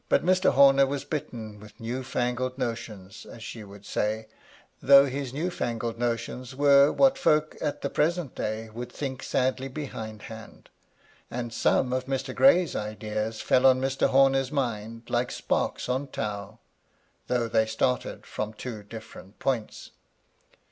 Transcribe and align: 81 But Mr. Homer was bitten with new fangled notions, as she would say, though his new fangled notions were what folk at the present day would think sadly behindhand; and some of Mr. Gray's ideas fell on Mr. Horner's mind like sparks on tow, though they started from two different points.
81 0.07 0.07
But 0.09 0.25
Mr. 0.33 0.51
Homer 0.53 0.87
was 0.87 1.05
bitten 1.05 1.59
with 1.59 1.79
new 1.79 2.01
fangled 2.03 2.57
notions, 2.57 3.23
as 3.27 3.43
she 3.43 3.63
would 3.63 3.85
say, 3.85 4.25
though 4.81 5.05
his 5.05 5.31
new 5.31 5.51
fangled 5.51 5.99
notions 5.99 6.55
were 6.55 6.91
what 6.91 7.19
folk 7.19 7.55
at 7.61 7.81
the 7.83 7.89
present 7.91 8.33
day 8.33 8.71
would 8.71 8.91
think 8.91 9.21
sadly 9.21 9.67
behindhand; 9.67 10.69
and 11.29 11.53
some 11.53 11.93
of 11.93 12.05
Mr. 12.07 12.33
Gray's 12.33 12.75
ideas 12.75 13.41
fell 13.41 13.67
on 13.67 13.79
Mr. 13.79 14.07
Horner's 14.07 14.51
mind 14.51 15.03
like 15.07 15.29
sparks 15.29 15.87
on 15.87 16.07
tow, 16.07 16.57
though 17.27 17.47
they 17.47 17.67
started 17.67 18.25
from 18.25 18.53
two 18.55 18.81
different 18.81 19.37
points. 19.37 19.91